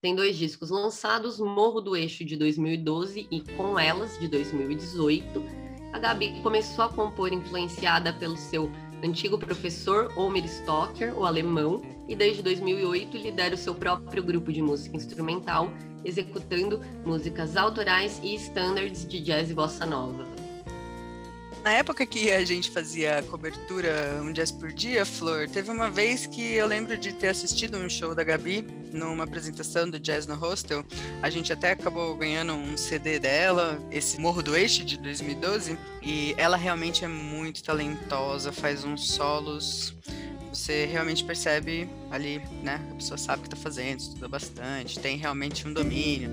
Tem 0.00 0.16
dois 0.16 0.34
discos 0.34 0.70
lançados, 0.70 1.38
Morro 1.38 1.82
do 1.82 1.94
Eixo 1.94 2.24
de 2.24 2.34
2012 2.34 3.28
e 3.30 3.42
Com 3.54 3.78
Elas 3.78 4.18
de 4.18 4.28
2018. 4.28 5.44
A 5.92 5.98
Gabi 5.98 6.40
começou 6.42 6.86
a 6.86 6.88
compor 6.88 7.34
influenciada 7.34 8.14
pelo 8.14 8.38
seu 8.38 8.72
antigo 9.02 9.38
professor 9.38 10.12
Omer 10.16 10.44
Stocker, 10.44 11.18
o 11.18 11.24
alemão, 11.24 11.82
e 12.08 12.14
desde 12.14 12.42
2008 12.42 13.16
lidera 13.16 13.54
o 13.54 13.58
seu 13.58 13.74
próprio 13.74 14.22
grupo 14.22 14.52
de 14.52 14.62
música 14.62 14.96
instrumental, 14.96 15.70
executando 16.04 16.80
músicas 17.04 17.56
autorais 17.56 18.20
e 18.22 18.34
standards 18.34 19.06
de 19.06 19.20
jazz 19.20 19.50
e 19.50 19.54
bossa 19.54 19.86
nova. 19.86 20.41
Na 21.62 21.72
época 21.72 22.04
que 22.04 22.32
a 22.32 22.44
gente 22.44 22.70
fazia 22.70 23.22
cobertura 23.30 24.20
um 24.20 24.32
jazz 24.32 24.50
por 24.50 24.72
dia, 24.72 25.06
Flor, 25.06 25.48
teve 25.48 25.70
uma 25.70 25.88
vez 25.88 26.26
que 26.26 26.54
eu 26.54 26.66
lembro 26.66 26.96
de 26.98 27.12
ter 27.12 27.28
assistido 27.28 27.78
um 27.78 27.88
show 27.88 28.16
da 28.16 28.24
Gabi 28.24 28.66
numa 28.92 29.22
apresentação 29.22 29.88
do 29.88 29.98
Jazz 30.00 30.26
no 30.26 30.34
Hostel. 30.34 30.84
A 31.22 31.30
gente 31.30 31.52
até 31.52 31.70
acabou 31.70 32.16
ganhando 32.16 32.52
um 32.52 32.76
CD 32.76 33.20
dela, 33.20 33.80
esse 33.92 34.20
Morro 34.20 34.42
do 34.42 34.56
Eixo 34.56 34.84
de 34.84 34.98
2012, 34.98 35.78
e 36.02 36.34
ela 36.36 36.56
realmente 36.56 37.04
é 37.04 37.08
muito 37.08 37.62
talentosa, 37.62 38.52
faz 38.52 38.84
uns 38.84 39.12
solos 39.12 39.94
você 40.52 40.84
realmente 40.84 41.24
percebe 41.24 41.88
ali, 42.10 42.38
né? 42.62 42.78
A 42.90 42.94
pessoa 42.96 43.16
sabe 43.16 43.38
o 43.38 43.42
que 43.42 43.48
está 43.48 43.56
fazendo, 43.56 44.00
estuda 44.00 44.28
bastante, 44.28 44.98
tem 44.98 45.16
realmente 45.16 45.66
um 45.66 45.72
domínio. 45.72 46.30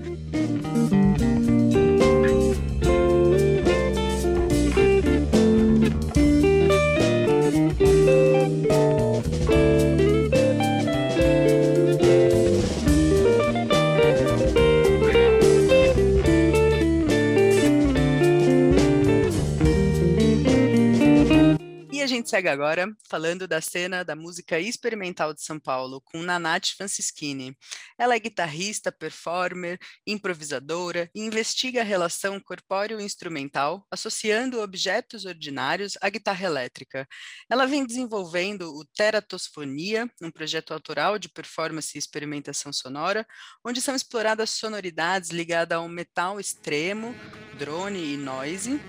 Segue 22.30 22.48
agora 22.48 22.86
falando 23.08 23.48
da 23.48 23.60
cena 23.60 24.04
da 24.04 24.14
música 24.14 24.60
experimental 24.60 25.34
de 25.34 25.42
São 25.42 25.58
Paulo, 25.58 26.00
com 26.00 26.22
Nanate 26.22 26.76
Francischini. 26.76 27.58
Ela 27.98 28.14
é 28.14 28.20
guitarrista, 28.20 28.92
performer, 28.92 29.80
improvisadora 30.06 31.10
e 31.12 31.22
investiga 31.22 31.80
a 31.80 31.84
relação 31.84 32.38
corpóreo-instrumental, 32.38 33.84
associando 33.90 34.60
objetos 34.60 35.24
ordinários 35.24 35.94
à 36.00 36.08
guitarra 36.08 36.46
elétrica. 36.46 37.04
Ela 37.50 37.66
vem 37.66 37.84
desenvolvendo 37.84 38.72
o 38.76 38.84
Teratosfonia, 38.94 40.08
um 40.22 40.30
projeto 40.30 40.72
autoral 40.72 41.18
de 41.18 41.28
performance 41.28 41.90
e 41.96 41.98
experimentação 41.98 42.72
sonora, 42.72 43.26
onde 43.64 43.80
são 43.80 43.92
exploradas 43.92 44.50
sonoridades 44.50 45.30
ligadas 45.30 45.76
ao 45.76 45.88
metal 45.88 46.38
extremo, 46.38 47.12
drone 47.58 48.14
e 48.14 48.16
noise, 48.16 48.80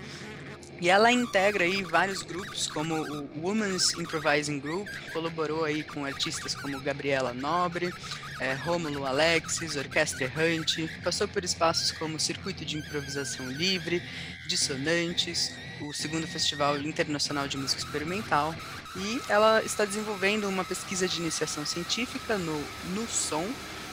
e 0.82 0.90
ela 0.90 1.12
integra 1.12 1.62
aí 1.62 1.84
vários 1.84 2.22
grupos, 2.22 2.66
como 2.66 2.96
o 2.96 3.28
Women's 3.40 3.92
Improvising 3.94 4.58
Group, 4.58 4.88
colaborou 5.12 5.64
aí 5.64 5.84
com 5.84 6.04
artistas 6.04 6.56
como 6.56 6.80
Gabriela 6.80 7.32
Nobre, 7.32 7.94
é, 8.40 8.54
Rômulo 8.54 9.06
Alexis, 9.06 9.76
Orquestra 9.76 10.24
Errante, 10.24 10.90
passou 11.04 11.28
por 11.28 11.44
espaços 11.44 11.92
como 11.92 12.18
Circuito 12.18 12.64
de 12.64 12.78
Improvisação 12.78 13.48
Livre, 13.48 14.02
Dissonantes, 14.48 15.52
o 15.82 15.92
segundo 15.92 16.26
Festival 16.26 16.76
Internacional 16.78 17.46
de 17.46 17.56
Música 17.56 17.80
Experimental, 17.80 18.52
e 18.96 19.20
ela 19.28 19.62
está 19.62 19.84
desenvolvendo 19.84 20.48
uma 20.48 20.64
pesquisa 20.64 21.06
de 21.06 21.20
iniciação 21.20 21.64
científica 21.64 22.36
no, 22.36 22.60
no 22.92 23.06
Som, 23.06 23.48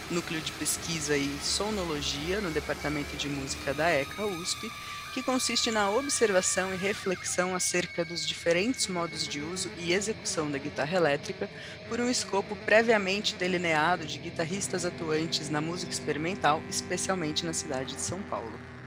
Núcleo 0.09 0.41
de 0.41 0.51
Pesquisa 0.53 1.15
e 1.15 1.37
Sonologia, 1.39 2.41
no 2.41 2.49
Departamento 2.49 3.15
de 3.15 3.29
Música 3.29 3.75
da 3.75 3.91
ECA 3.91 4.25
USP, 4.25 4.71
que 5.09 5.23
consiste 5.23 5.71
na 5.71 5.89
observação 5.89 6.73
e 6.73 6.77
reflexão 6.77 7.55
acerca 7.55 8.05
dos 8.05 8.27
diferentes 8.27 8.87
modos 8.87 9.27
de 9.27 9.41
uso 9.41 9.69
e 9.77 9.91
execução 9.91 10.49
da 10.49 10.57
guitarra 10.57 10.95
elétrica 10.95 11.49
por 11.87 11.99
um 11.99 12.09
escopo 12.09 12.55
previamente 12.55 13.35
delineado 13.35 14.05
de 14.05 14.19
guitarristas 14.19 14.85
atuantes 14.85 15.49
na 15.49 15.59
música 15.59 15.91
experimental, 15.91 16.61
especialmente 16.69 17.45
na 17.45 17.53
cidade 17.53 17.95
de 17.95 18.01
São 18.01 18.21
Paulo. 18.21 18.78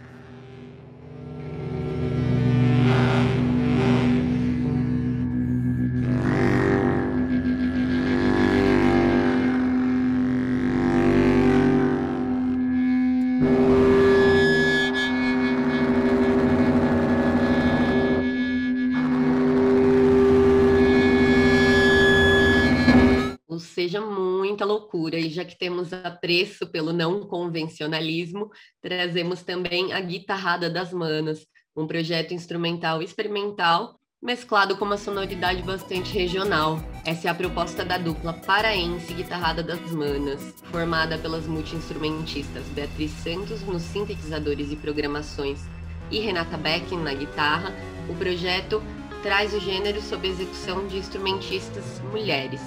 Loucura, 24.93 25.19
e 25.19 25.31
já 25.31 25.45
que 25.45 25.59
temos 25.59 25.93
apreço 25.93 26.67
pelo 26.67 26.93
não 26.93 27.27
convencionalismo, 27.27 28.51
trazemos 28.81 29.43
também 29.43 29.93
a 29.93 30.01
Guitarrada 30.01 30.69
das 30.69 30.93
Manas, 30.93 31.47
um 31.75 31.87
projeto 31.87 32.35
instrumental 32.35 33.03
experimental 33.03 33.99
mesclado 34.23 34.77
com 34.77 34.85
uma 34.85 34.97
sonoridade 34.97 35.63
bastante 35.63 36.13
regional. 36.13 36.79
Essa 37.05 37.27
é 37.27 37.31
a 37.31 37.35
proposta 37.35 37.85
da 37.85 37.99
dupla 37.99 38.33
paraense 38.33 39.13
Guitarrada 39.15 39.65
das 39.65 39.81
Manas, 39.91 40.63
formada 40.71 41.19
pelas 41.19 41.45
multi-instrumentistas 41.47 42.65
Beatriz 42.67 43.11
Santos 43.11 43.63
nos 43.63 43.83
sintetizadores 43.83 44.71
e 44.71 44.77
programações 44.77 45.61
e 46.09 46.21
Renata 46.21 46.57
Beck 46.57 46.95
na 46.95 47.15
guitarra. 47.15 47.75
O 48.09 48.15
projeto 48.15 48.81
traz 49.25 49.55
o 49.55 49.59
gênero 49.59 50.01
sob 50.01 50.29
execução 50.29 50.87
de 50.87 50.99
instrumentistas 50.99 52.01
mulheres, 52.13 52.61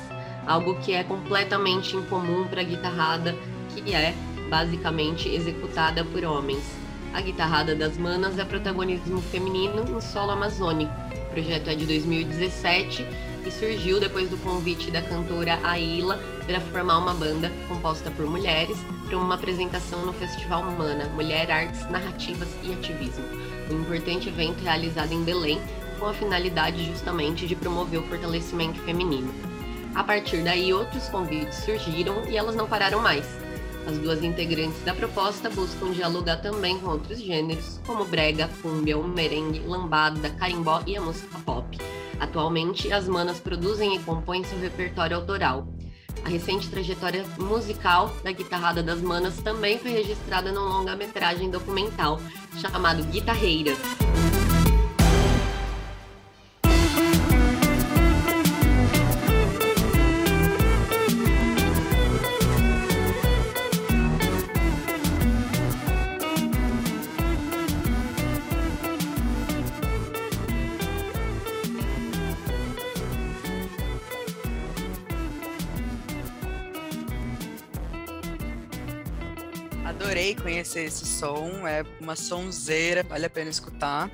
algo 0.45 0.75
que 0.75 0.93
é 0.93 1.03
completamente 1.03 1.95
incomum 1.95 2.45
para 2.47 2.61
a 2.61 2.63
guitarrada, 2.63 3.35
que 3.69 3.93
é 3.93 4.13
basicamente 4.49 5.29
executada 5.29 6.03
por 6.03 6.23
homens. 6.23 6.63
A 7.13 7.21
guitarrada 7.21 7.75
das 7.75 7.97
manas 7.97 8.37
é 8.37 8.45
protagonismo 8.45 9.21
feminino 9.21 9.83
no 9.85 10.01
solo 10.01 10.31
amazônico, 10.31 10.93
projeto 11.31 11.69
é 11.69 11.75
de 11.75 11.85
2017 11.85 13.05
e 13.45 13.51
surgiu 13.51 13.99
depois 13.99 14.29
do 14.29 14.37
convite 14.37 14.89
da 14.89 15.01
cantora 15.01 15.59
Aila 15.63 16.19
para 16.45 16.59
formar 16.59 16.97
uma 16.97 17.13
banda 17.13 17.51
composta 17.67 18.09
por 18.11 18.25
mulheres 18.25 18.77
para 19.05 19.17
uma 19.17 19.35
apresentação 19.35 20.05
no 20.05 20.13
Festival 20.13 20.63
Humana, 20.63 21.05
Mulher, 21.13 21.51
Artes, 21.51 21.89
Narrativas 21.89 22.49
e 22.63 22.73
Ativismo, 22.73 23.25
um 23.69 23.81
importante 23.81 24.29
evento 24.29 24.63
realizado 24.63 25.11
em 25.11 25.23
Belém 25.23 25.61
com 25.99 26.07
a 26.07 26.13
finalidade 26.13 26.85
justamente 26.85 27.47
de 27.47 27.55
promover 27.55 27.99
o 27.99 28.03
fortalecimento 28.03 28.79
feminino. 28.81 29.54
A 29.95 30.03
partir 30.03 30.43
daí, 30.43 30.73
outros 30.73 31.07
convites 31.07 31.63
surgiram 31.63 32.25
e 32.25 32.35
elas 32.35 32.55
não 32.55 32.67
pararam 32.67 33.01
mais. 33.01 33.25
As 33.87 33.97
duas 33.97 34.23
integrantes 34.23 34.83
da 34.83 34.93
proposta 34.93 35.49
buscam 35.49 35.91
dialogar 35.91 36.37
também 36.37 36.77
com 36.79 36.89
outros 36.89 37.19
gêneros, 37.21 37.79
como 37.85 38.03
brega, 38.03 38.49
cumbia, 38.61 38.97
merengue, 38.97 39.59
lambada, 39.59 40.29
carimbó 40.31 40.81
e 40.85 40.97
a 40.97 41.01
música 41.01 41.39
pop. 41.45 41.77
Atualmente, 42.19 42.91
as 42.91 43.07
manas 43.07 43.39
produzem 43.39 43.95
e 43.95 43.99
compõem 43.99 44.43
seu 44.43 44.59
repertório 44.59 45.15
autoral. 45.15 45.67
A 46.25 46.29
recente 46.29 46.69
trajetória 46.69 47.23
musical 47.37 48.11
da 48.23 48.31
guitarrada 48.31 48.81
das 48.81 48.99
manas 49.01 49.37
também 49.37 49.77
foi 49.77 49.91
registrada 49.91 50.51
num 50.51 50.67
longa-metragem 50.67 51.49
documental 51.51 52.19
chamado 52.59 53.03
Guitarreiras. 53.03 53.77
Adorei 79.95 80.35
conhecer 80.35 80.83
esse 80.83 81.05
som, 81.05 81.65
é 81.65 81.81
uma 82.01 82.17
sonzeira, 82.17 83.01
vale 83.01 83.27
a 83.27 83.29
pena 83.29 83.49
escutar. 83.49 84.11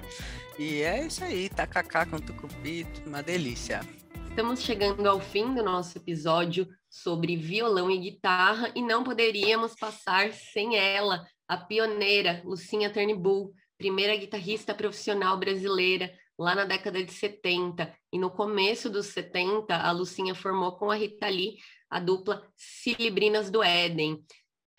E 0.60 0.84
é 0.84 1.08
isso 1.08 1.24
aí, 1.24 1.50
tacacá 1.50 2.06
com 2.06 2.20
tucupi, 2.20 2.86
uma 3.04 3.24
delícia. 3.24 3.82
Estamos 4.30 4.62
chegando 4.62 5.04
ao 5.10 5.20
fim 5.20 5.56
do 5.56 5.64
nosso 5.64 5.98
episódio 5.98 6.68
sobre 6.88 7.36
violão 7.36 7.90
e 7.90 7.98
guitarra 7.98 8.72
e 8.76 8.82
não 8.84 9.04
poderíamos 9.04 9.74
passar 9.74 10.32
sem 10.32 10.78
ela, 10.78 11.26
a 11.48 11.58
pioneira 11.58 12.44
Lucinha 12.46 12.92
Turnbull, 12.92 13.52
primeira 13.76 14.16
guitarrista 14.16 14.76
profissional 14.76 15.36
brasileira 15.40 16.14
lá 16.38 16.54
na 16.54 16.64
década 16.64 17.04
de 17.04 17.12
70. 17.12 17.92
E 18.14 18.20
no 18.20 18.30
começo 18.30 18.88
dos 18.88 19.08
70, 19.08 19.76
a 19.76 19.92
Lucinha 19.92 20.36
formou 20.36 20.74
com 20.74 20.92
a 20.92 20.96
Rita 20.96 21.28
Lee 21.28 21.58
a 21.90 22.00
dupla 22.00 22.48
Cilibrinas 22.56 23.50
do 23.50 23.62
Éden 23.62 24.24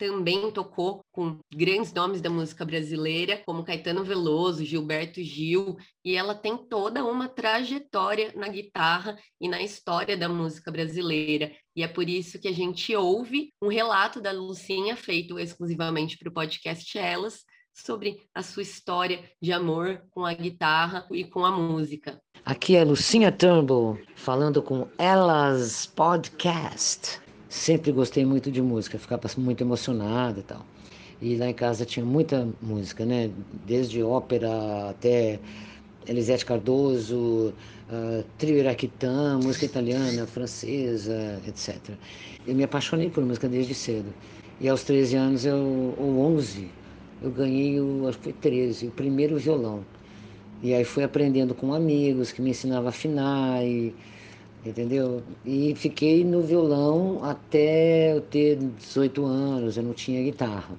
também 0.03 0.51
tocou 0.51 1.01
com 1.13 1.39
grandes 1.53 1.93
nomes 1.93 2.19
da 2.19 2.29
música 2.29 2.65
brasileira, 2.65 3.41
como 3.45 3.63
Caetano 3.63 4.03
Veloso, 4.03 4.65
Gilberto 4.65 5.23
Gil, 5.23 5.77
e 6.03 6.13
ela 6.13 6.35
tem 6.35 6.57
toda 6.57 7.05
uma 7.05 7.29
trajetória 7.29 8.33
na 8.35 8.49
guitarra 8.49 9.17
e 9.39 9.47
na 9.47 9.61
história 9.61 10.17
da 10.17 10.27
música 10.27 10.69
brasileira. 10.69 11.53
E 11.73 11.83
é 11.83 11.87
por 11.87 12.09
isso 12.09 12.37
que 12.37 12.49
a 12.49 12.53
gente 12.53 12.93
ouve 12.93 13.53
um 13.61 13.69
relato 13.69 14.19
da 14.19 14.33
Lucinha 14.33 14.97
feito 14.97 15.39
exclusivamente 15.39 16.17
para 16.17 16.27
o 16.27 16.33
podcast 16.33 16.97
Elas, 16.97 17.45
sobre 17.73 18.21
a 18.35 18.43
sua 18.43 18.61
história 18.61 19.23
de 19.41 19.53
amor 19.53 20.03
com 20.11 20.25
a 20.25 20.33
guitarra 20.33 21.07
e 21.11 21.23
com 21.23 21.45
a 21.45 21.51
música. 21.51 22.21
Aqui 22.45 22.75
é 22.75 22.83
Lucinha 22.83 23.31
Turnbull, 23.31 23.97
falando 24.15 24.61
com 24.61 24.87
Elas 24.97 25.87
Podcast 25.87 27.22
sempre 27.53 27.91
gostei 27.91 28.25
muito 28.25 28.51
de 28.51 28.61
música, 28.61 28.97
ficava 28.97 29.29
muito 29.37 29.61
emocionado 29.61 30.39
e 30.39 30.43
tal. 30.43 30.65
E 31.21 31.35
lá 31.37 31.47
em 31.47 31.53
casa 31.53 31.85
tinha 31.85 32.05
muita 32.05 32.47
música, 32.61 33.05
né? 33.05 33.29
Desde 33.65 34.01
ópera 34.01 34.89
até 34.89 35.39
Elisete 36.07 36.45
Cardoso, 36.45 37.53
uh, 37.89 38.23
trio 38.39 38.57
Iraquitã, 38.57 39.39
música 39.41 39.65
italiana, 39.65 40.25
francesa, 40.25 41.39
etc. 41.47 41.77
Eu 42.45 42.55
me 42.55 42.63
apaixonei 42.63 43.09
por 43.09 43.23
música 43.23 43.47
desde 43.47 43.75
cedo. 43.75 44.11
E 44.59 44.67
aos 44.67 44.83
13 44.83 45.15
anos, 45.15 45.45
eu, 45.45 45.93
ou 45.97 46.19
11, 46.35 46.69
eu 47.21 47.31
ganhei, 47.31 47.79
o, 47.79 48.07
acho 48.07 48.17
que 48.17 48.23
foi 48.25 48.33
13, 48.33 48.87
o 48.87 48.91
primeiro 48.91 49.37
violão. 49.37 49.85
E 50.63 50.73
aí 50.73 50.83
fui 50.83 51.03
aprendendo 51.03 51.53
com 51.53 51.71
amigos 51.73 52.31
que 52.31 52.41
me 52.41 52.49
ensinavam 52.49 52.87
a 52.87 52.89
afinar 52.89 53.63
e 53.63 53.93
entendeu? 54.65 55.21
E 55.45 55.73
fiquei 55.75 56.23
no 56.23 56.41
violão 56.41 57.19
até 57.23 58.15
eu 58.15 58.21
ter 58.21 58.57
18 58.57 59.25
anos, 59.25 59.77
eu 59.77 59.83
não 59.83 59.93
tinha 59.93 60.23
guitarra. 60.23 60.75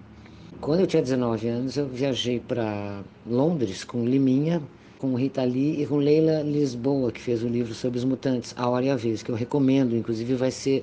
Quando 0.60 0.80
eu 0.80 0.86
tinha 0.86 1.02
19 1.02 1.48
anos, 1.48 1.76
eu 1.76 1.86
viajei 1.86 2.40
para 2.40 3.02
Londres 3.26 3.84
com 3.84 4.04
Liminha, 4.04 4.62
com 4.98 5.14
Rita 5.14 5.44
Lee 5.44 5.82
e 5.82 5.86
com 5.86 5.96
Leila 5.96 6.40
Lisboa, 6.40 7.12
que 7.12 7.20
fez 7.20 7.42
o 7.42 7.48
livro 7.48 7.74
sobre 7.74 7.98
os 7.98 8.04
mutantes, 8.04 8.54
A 8.56 8.68
Hora 8.68 8.86
e 8.86 8.90
a 8.90 8.96
Vez, 8.96 9.22
que 9.22 9.30
eu 9.30 9.34
recomendo, 9.34 9.94
inclusive 9.94 10.34
vai 10.34 10.50
ser 10.50 10.82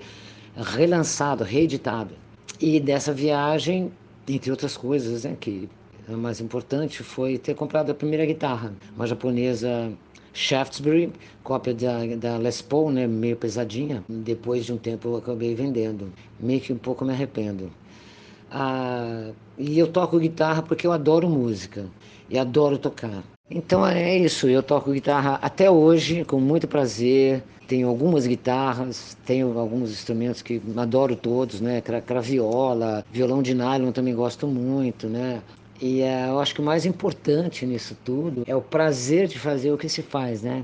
relançado, 0.55 1.43
reeditado. 1.43 2.13
E 2.59 2.79
dessa 2.79 3.11
viagem, 3.11 3.91
entre 4.27 4.51
outras 4.51 4.77
coisas, 4.77 5.23
né, 5.23 5.35
que 5.39 5.67
mais 6.17 6.39
importante 6.41 7.03
foi 7.03 7.37
ter 7.37 7.55
comprado 7.55 7.91
a 7.91 7.95
primeira 7.95 8.25
guitarra, 8.25 8.73
uma 8.95 9.07
japonesa 9.07 9.91
Shaftesbury, 10.33 11.11
cópia 11.43 11.73
da, 11.73 12.05
da 12.15 12.37
Les 12.37 12.61
Paul, 12.61 12.91
né, 12.91 13.07
meio 13.07 13.35
pesadinha. 13.35 14.03
Depois 14.07 14.65
de 14.65 14.73
um 14.73 14.77
tempo 14.77 15.09
eu 15.09 15.17
acabei 15.17 15.53
vendendo. 15.53 16.11
Meio 16.39 16.61
que 16.61 16.73
um 16.73 16.77
pouco 16.77 17.03
me 17.03 17.11
arrependo. 17.11 17.71
Ah, 18.49 19.31
e 19.57 19.77
eu 19.77 19.87
toco 19.87 20.19
guitarra 20.19 20.61
porque 20.61 20.85
eu 20.85 20.91
adoro 20.91 21.29
música 21.29 21.85
e 22.29 22.37
adoro 22.37 22.77
tocar. 22.77 23.23
Então 23.49 23.85
é 23.85 24.17
isso, 24.17 24.47
eu 24.47 24.63
toco 24.63 24.91
guitarra 24.91 25.37
até 25.41 25.69
hoje 25.69 26.23
com 26.25 26.39
muito 26.39 26.67
prazer. 26.67 27.43
Tenho 27.67 27.87
algumas 27.87 28.27
guitarras, 28.27 29.17
tenho 29.25 29.57
alguns 29.57 29.91
instrumentos 29.91 30.41
que 30.41 30.61
adoro 30.75 31.15
todos, 31.15 31.61
né? 31.61 31.81
Craviola, 31.81 33.05
violão 33.09 33.41
de 33.41 33.53
nylon 33.53 33.91
também 33.91 34.13
gosto 34.13 34.45
muito, 34.47 35.07
né? 35.07 35.41
E 35.81 36.01
uh, 36.01 36.29
eu 36.29 36.39
acho 36.39 36.53
que 36.53 36.61
o 36.61 36.63
mais 36.63 36.85
importante 36.85 37.65
nisso 37.65 37.97
tudo 38.05 38.43
é 38.45 38.55
o 38.55 38.61
prazer 38.61 39.27
de 39.27 39.39
fazer 39.39 39.71
o 39.71 39.77
que 39.77 39.89
se 39.89 40.03
faz, 40.03 40.43
né? 40.43 40.63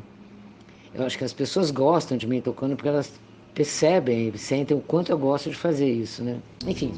Eu 0.94 1.06
acho 1.06 1.18
que 1.18 1.24
as 1.24 1.34
pessoas 1.34 1.72
gostam 1.72 2.18
de 2.18 2.28
mim 2.28 2.40
tocando 2.40 2.76
porque 2.76 2.88
elas 2.88 3.12
percebem, 3.54 4.32
sentem 4.38 4.78
o 4.78 4.80
quanto 4.80 5.12
eu 5.12 5.18
gosto 5.18 5.50
de 5.50 5.56
fazer 5.56 5.92
isso, 5.92 6.24
né? 6.24 6.38
Enfim, 6.68 6.94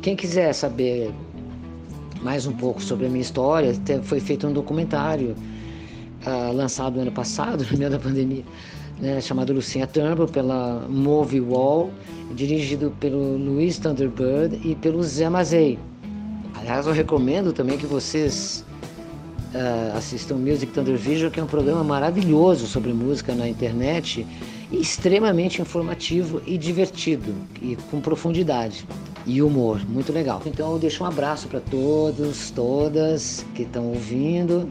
quem 0.00 0.14
quiser 0.14 0.52
saber 0.52 1.12
mais 2.22 2.46
um 2.46 2.52
pouco 2.52 2.80
sobre 2.80 3.06
a 3.06 3.08
minha 3.08 3.22
história, 3.22 3.74
foi 4.04 4.20
feito 4.20 4.46
um 4.46 4.52
documentário 4.52 5.34
uh, 6.24 6.52
lançado 6.52 7.00
ano 7.00 7.10
passado, 7.10 7.66
no 7.70 7.78
meio 7.78 7.90
da 7.90 7.98
pandemia, 7.98 8.44
né, 9.00 9.20
chamado 9.20 9.52
Lucinha 9.52 9.86
Turnbull, 9.86 10.28
pela 10.28 10.86
Movie 10.88 11.40
Wall, 11.40 11.90
dirigido 12.34 12.92
pelo 13.00 13.36
Luiz 13.36 13.78
Thunderbird 13.78 14.60
e 14.64 14.74
pelo 14.76 15.02
Zé 15.02 15.28
Mazei. 15.28 15.78
Aliás, 16.66 16.84
eu 16.84 16.92
recomendo 16.92 17.52
também 17.52 17.78
que 17.78 17.86
vocês 17.86 18.64
uh, 19.54 19.96
assistam 19.96 20.34
Music 20.34 20.72
Thunder 20.72 20.96
Vision, 20.96 21.30
que 21.30 21.38
é 21.38 21.42
um 21.42 21.46
programa 21.46 21.84
maravilhoso 21.84 22.66
sobre 22.66 22.92
música 22.92 23.36
na 23.36 23.48
internet, 23.48 24.26
extremamente 24.72 25.62
informativo 25.62 26.42
e 26.44 26.58
divertido, 26.58 27.32
e 27.62 27.76
com 27.88 28.00
profundidade 28.00 28.84
e 29.24 29.40
humor, 29.40 29.80
muito 29.88 30.12
legal. 30.12 30.42
Então 30.44 30.72
eu 30.72 30.78
deixo 30.80 31.04
um 31.04 31.06
abraço 31.06 31.46
para 31.46 31.60
todos, 31.60 32.50
todas 32.50 33.46
que 33.54 33.62
estão 33.62 33.86
ouvindo. 33.86 34.68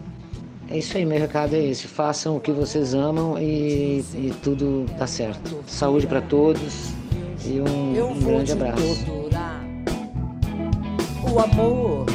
É 0.69 0.77
isso 0.77 0.97
aí, 0.97 1.05
meu 1.05 1.17
recado 1.17 1.55
é 1.55 1.63
esse. 1.63 1.87
Façam 1.87 2.35
o 2.35 2.41
que 2.41 2.51
vocês 2.51 2.93
amam 2.93 3.39
e, 3.39 4.03
e 4.13 4.33
tudo 4.43 4.85
dá 4.99 5.07
certo. 5.07 5.63
Saúde 5.65 6.07
para 6.07 6.21
todos 6.21 6.89
E 7.45 7.61
um, 7.61 8.11
um 8.11 8.19
grande 8.19 8.51
abraço. 8.51 9.24
O 11.35 11.39
amor, 11.41 12.05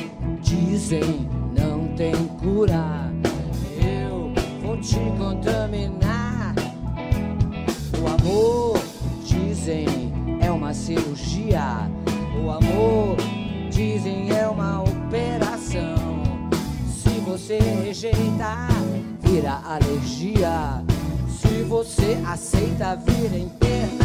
dizem, 0.40 1.28
não 1.54 1.94
tem 1.94 2.14
cura. 2.40 3.12
Eu 3.76 4.33
vou 4.62 4.78
te 4.78 4.96
contaminar. 5.18 6.54
O 8.00 8.06
amor, 8.09 8.80
dizem, 9.26 10.11
é 10.40 10.50
uma 10.50 10.72
cirurgia. 10.72 11.90
O 12.42 12.50
amor, 12.50 13.18
dizem, 13.70 14.30
é 14.30 14.48
uma 14.48 14.85
operação. 14.85 15.96
Se 16.88 17.11
você 17.20 17.59
rejeitar, 17.59 18.70
vira 19.20 19.61
alergia. 19.66 20.83
Se 21.28 21.62
você 21.64 22.18
aceita, 22.24 22.96
vira 22.96 23.37
internação. 23.37 24.00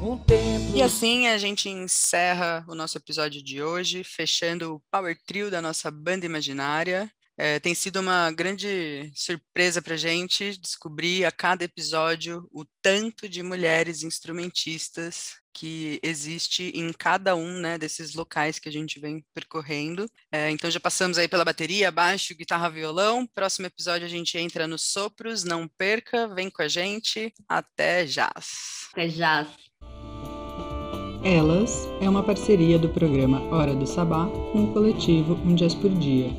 Um 0.00 0.16
tempo. 0.16 0.74
E 0.74 0.82
assim 0.82 1.26
a 1.26 1.36
gente 1.36 1.68
encerra 1.68 2.64
o 2.66 2.74
nosso 2.74 2.96
episódio 2.96 3.42
de 3.42 3.62
hoje, 3.62 4.02
fechando 4.02 4.76
o 4.76 4.80
Power 4.90 5.18
Trio 5.26 5.50
da 5.50 5.60
nossa 5.60 5.90
banda 5.90 6.24
imaginária. 6.24 7.10
É, 7.36 7.58
tem 7.58 7.74
sido 7.74 8.00
uma 8.00 8.30
grande 8.30 9.10
surpresa 9.14 9.80
para 9.82 9.94
a 9.94 9.98
gente 9.98 10.56
descobrir 10.58 11.24
a 11.24 11.32
cada 11.32 11.64
episódio 11.64 12.48
o 12.50 12.64
tanto 12.82 13.28
de 13.28 13.42
mulheres 13.42 14.02
instrumentistas 14.02 15.40
que 15.52 16.00
existe 16.02 16.70
em 16.74 16.92
cada 16.92 17.34
um 17.34 17.60
né, 17.60 17.76
desses 17.76 18.14
locais 18.14 18.58
que 18.58 18.68
a 18.68 18.72
gente 18.72 18.98
vem 18.98 19.24
percorrendo. 19.34 20.06
É, 20.32 20.50
então 20.50 20.70
já 20.70 20.80
passamos 20.80 21.18
aí 21.18 21.28
pela 21.28 21.44
bateria, 21.44 21.90
baixo, 21.90 22.34
guitarra, 22.34 22.70
violão. 22.70 23.26
Próximo 23.26 23.66
episódio 23.66 24.06
a 24.06 24.10
gente 24.10 24.38
entra 24.38 24.66
nos 24.66 24.82
sopros. 24.82 25.44
Não 25.44 25.68
perca, 25.68 26.28
vem 26.28 26.48
com 26.48 26.62
a 26.62 26.68
gente. 26.68 27.32
Até 27.48 28.06
já. 28.06 28.30
Até 28.92 29.08
já. 29.08 29.46
Elas 31.22 31.86
é 32.00 32.08
uma 32.08 32.22
parceria 32.22 32.78
do 32.78 32.88
programa 32.88 33.42
Hora 33.50 33.74
do 33.74 33.86
Sabá 33.86 34.26
com 34.52 34.64
o 34.64 34.66
coletivo 34.68 35.36
Um 35.44 35.54
Jazz 35.54 35.74
por 35.74 35.90
Dia. 35.90 36.30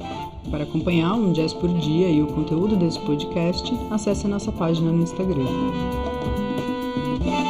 Para 0.49 0.63
acompanhar 0.63 1.13
Um 1.13 1.31
Jazz 1.31 1.53
por 1.53 1.69
Dia 1.69 2.09
e 2.09 2.19
o 2.21 2.27
conteúdo 2.27 2.75
desse 2.75 2.99
podcast, 3.01 3.71
acesse 3.91 4.25
a 4.25 4.29
nossa 4.29 4.51
página 4.51 4.91
no 4.91 5.03
Instagram. 5.03 6.10